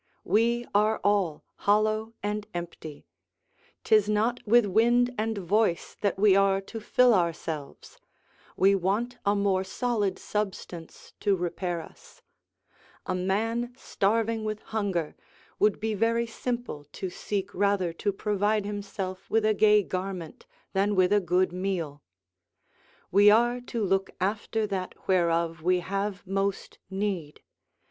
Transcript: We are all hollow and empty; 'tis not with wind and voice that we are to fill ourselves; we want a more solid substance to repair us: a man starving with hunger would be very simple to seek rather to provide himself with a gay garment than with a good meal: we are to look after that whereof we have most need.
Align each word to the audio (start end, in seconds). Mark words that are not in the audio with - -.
We 0.25 0.65
are 0.73 0.99
all 1.03 1.43
hollow 1.57 2.13
and 2.23 2.47
empty; 2.55 3.05
'tis 3.83 4.09
not 4.09 4.39
with 4.47 4.65
wind 4.65 5.13
and 5.15 5.37
voice 5.37 5.95
that 6.01 6.17
we 6.17 6.35
are 6.35 6.59
to 6.59 6.79
fill 6.79 7.13
ourselves; 7.13 7.99
we 8.57 8.73
want 8.73 9.19
a 9.27 9.35
more 9.35 9.63
solid 9.63 10.17
substance 10.17 11.13
to 11.19 11.35
repair 11.35 11.81
us: 11.81 12.23
a 13.05 13.13
man 13.13 13.75
starving 13.77 14.43
with 14.43 14.61
hunger 14.61 15.15
would 15.59 15.79
be 15.79 15.93
very 15.93 16.25
simple 16.25 16.83
to 16.93 17.11
seek 17.11 17.53
rather 17.53 17.93
to 17.93 18.11
provide 18.11 18.65
himself 18.65 19.29
with 19.29 19.45
a 19.45 19.53
gay 19.53 19.83
garment 19.83 20.47
than 20.73 20.95
with 20.95 21.13
a 21.13 21.21
good 21.21 21.51
meal: 21.53 22.01
we 23.11 23.29
are 23.29 23.61
to 23.61 23.85
look 23.85 24.09
after 24.19 24.65
that 24.65 24.95
whereof 25.07 25.61
we 25.61 25.81
have 25.81 26.25
most 26.25 26.79
need. 26.89 27.43